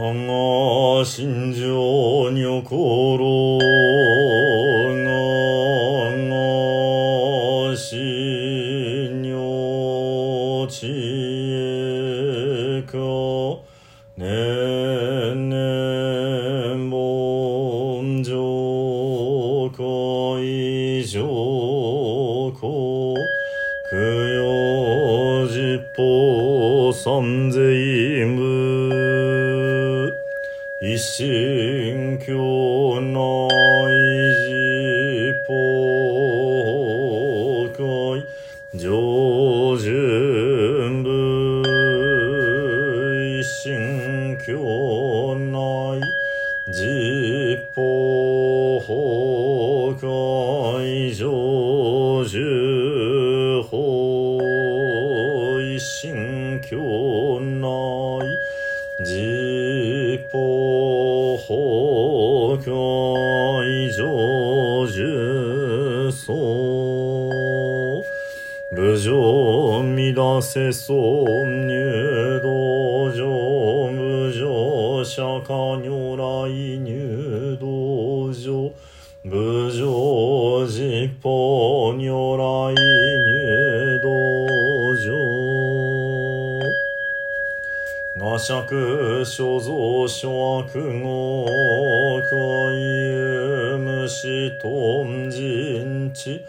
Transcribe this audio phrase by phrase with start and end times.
[0.00, 3.58] 我が心情に心
[5.04, 5.18] が
[6.28, 10.86] が心女ち
[11.52, 12.96] えか
[14.16, 15.56] ねね
[16.76, 19.82] もんじょうか
[20.40, 21.26] 異常
[22.54, 27.87] か供養さん三世
[30.98, 32.34] 一心教
[70.38, 70.94] 乱せ尊
[71.66, 73.26] 入道場
[73.92, 76.22] 無常釈迦如来
[76.78, 77.66] 入道
[78.32, 78.70] 場
[79.24, 81.28] 無常実法
[81.98, 84.06] 如来入道
[85.02, 85.06] 場
[88.20, 90.68] 我釈所蔵諸悪
[91.02, 91.46] 語
[92.22, 92.30] 海
[93.10, 96.40] 有無視頓人知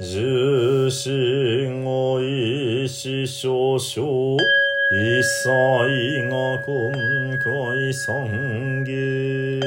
[0.00, 4.36] 重心を意志少々
[4.90, 6.92] 一切が今
[7.38, 9.60] 回三芸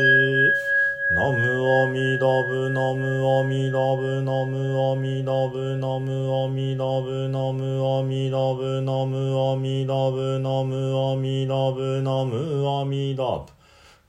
[1.09, 1.39] ナム
[1.83, 13.45] アミダブナムアミダブナムアミダブナムアミダブナムアミダブナムアミダブナムアミダブナムアミダブ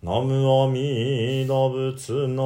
[0.03, 2.43] ナムアミダブツナ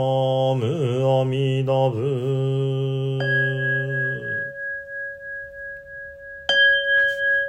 [0.55, 3.62] ムアミダブ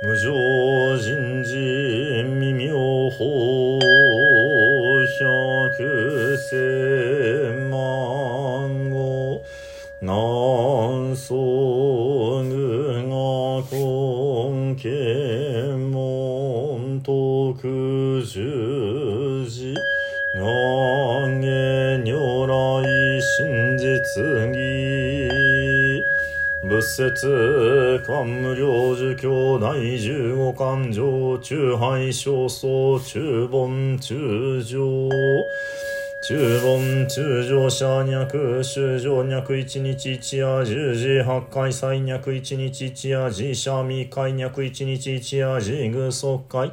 [0.06, 0.34] 無常
[0.98, 1.56] 人事
[2.38, 2.76] 未妙
[3.12, 3.80] 法
[5.18, 9.42] 百千万語。
[10.02, 19.74] 南宋具が根検門徳十字
[20.38, 21.48] 願下
[22.04, 22.52] 如来
[23.22, 23.88] 真実
[24.54, 25.04] 義。
[26.66, 34.80] 仏説官無量寿教大十五勘定中杯少僧中盆中上
[36.26, 46.72] 中盆中上者脈修上脈一日一夜十時八回祭脈一日一夜自社未開脈一日一夜自具即回。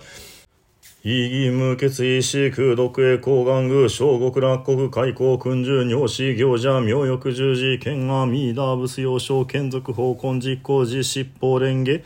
[1.03, 12.05] 異義無決意し空毒へ高願宮小極楽国開口訓授尿子行者妙欲十字剣阿弥陀仏用小剣族法根実行寺執法蓮華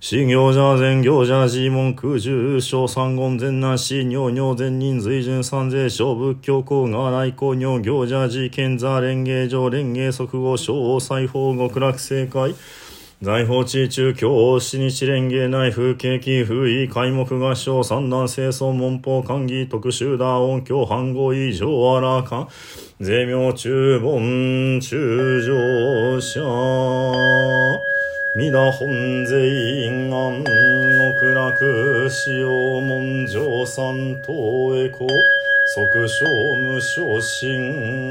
[0.00, 12.56] 修行者全行者寺門空十小三言全なし尿尿全人随順三世小仏教皇が来公尿行者寺剣座蓮華上蓮華即後小裁縫極楽正解
[13.22, 22.48] 財宝地中京死日蓮華内風景気風意開目合唱三段清掃文法官議特殊打音響反語異常あらか。
[22.98, 26.40] 税名中盆中上者
[28.36, 35.06] 皆本税院安極楽使用文上三等へこ
[35.76, 36.26] 即小
[36.56, 38.02] 無昇進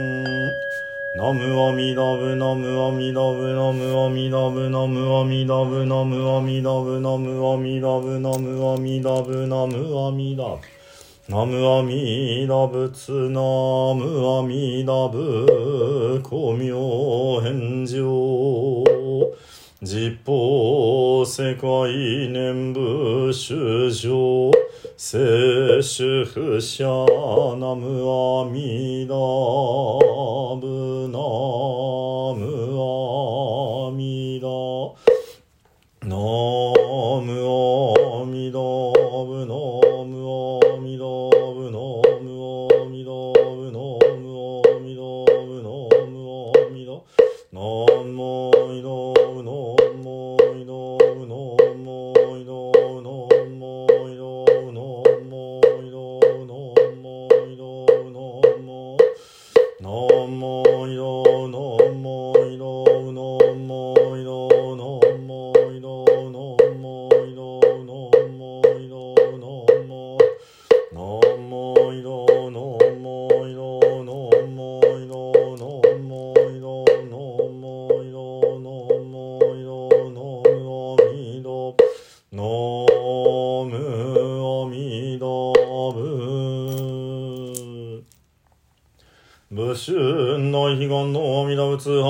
[1.13, 10.57] ナムアミダブナムアミダブナムアミダブナムアミダブナムアミダブナムアミダブナムアミダブナムアミダブ
[11.27, 13.41] ナムアミダ仏ナ
[13.93, 18.83] ムアミダブ光明返上
[19.83, 21.67] 実法世界
[22.29, 24.51] 念仏主上
[24.95, 26.85] 聖主不者
[27.57, 29.15] ナムアミダ
[30.61, 31.17] ブナ
[32.37, 34.47] ムアミダ
[36.07, 36.73] ナム
[37.17, 37.33] アミ
[37.95, 38.00] ダ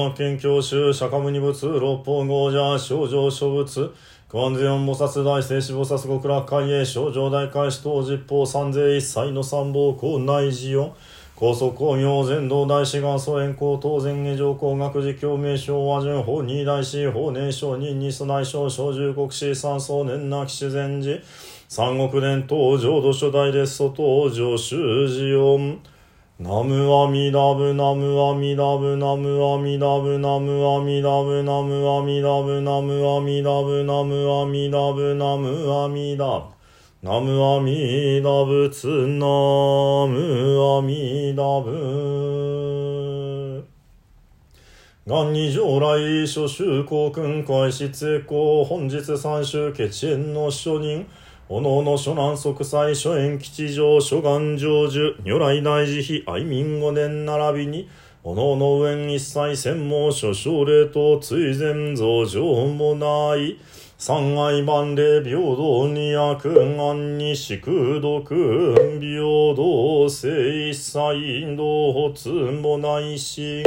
[0.02, 3.92] 弥陀仏発見教習釈迦無二仏六方豪者少女諸仏
[4.28, 10.92] 観世音菩薩大聖子菩薩極楽会へ少女大開始等十方三世一切の三宝校内寺四
[11.36, 21.22] 高速工業全道大師元祖円光当然下上工学寺教名称和順法二大師法年少人二祖内省小十国師三宗年なき自然寺。
[21.68, 25.80] 三国伝統浄土初代列祖登場修士音
[26.42, 36.46] ナムアミダブナムアミダブナムアミダブナムアミダブナムアミダブナムアミダブナムアミダブナムアミダブ。
[37.04, 43.64] ナムアミダ仏ナムアミダブ。
[45.06, 51.06] 元二上来諸州公君会失栄光本日三州決縁の諸人
[51.54, 57.90] おのおの諸南即祭諸縁吉祥諸願成就如来大慈悲愛民五年並びに
[58.24, 63.60] おのおの上一切専門諸奨礼と追善増上もない
[63.98, 73.62] 三愛万礼平等に悪案に宿毒平等性一切同発もないし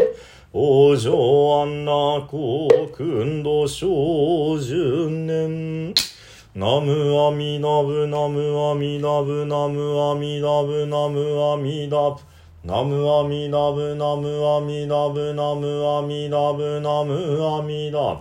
[0.55, 6.14] 往生安楽君度小十年。
[6.55, 12.23] ナムアミダブナムアミダブナムアミダブナムアミダブ
[12.63, 18.21] ナムアミダブナムアミダブナムアミダブナムアミダブ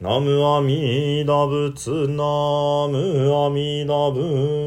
[0.00, 4.66] ナムアミダ仏ナムアミダブ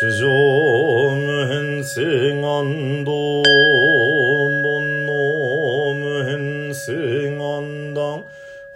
[0.00, 4.11] 主上無変性願道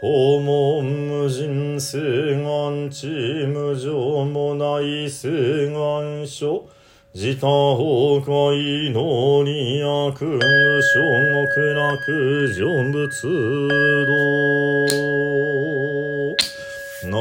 [0.01, 1.99] 訪問無人性
[2.43, 3.07] 願地
[3.47, 6.67] 無情もない性願書。
[7.15, 10.39] 自他崩壊の利悪無
[10.83, 11.01] 所
[11.47, 13.09] 極楽成仏
[14.07, 14.17] 道
[17.09, 17.21] なあ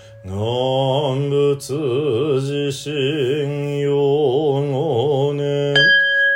[0.23, 1.73] 南仏
[2.39, 3.91] 自身用
[4.71, 5.73] 五年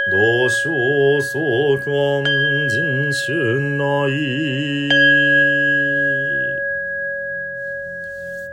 [0.10, 4.90] 同小相関人種内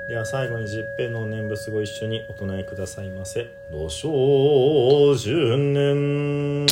[0.06, 3.48] では最後に十平の念仏ご一緒にお唱えくださいませ。
[3.70, 6.66] 土生十年。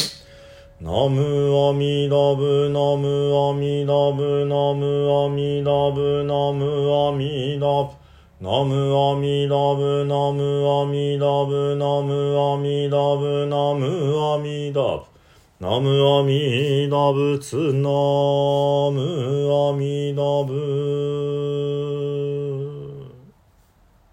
[0.83, 8.10] ナムアミダブナムアミダブナムアミダブナムアミダブ
[8.41, 15.05] ナムアミラブナムアミラブナムアミラブナムアミラブ。
[15.61, 17.91] ナムアミラブツナ
[18.91, 18.97] ム
[19.69, 22.10] アミラブ。